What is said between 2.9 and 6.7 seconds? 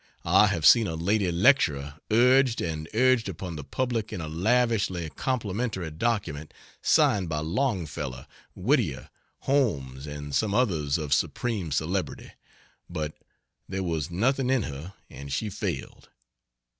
urged upon the public in a lavishly complimentary document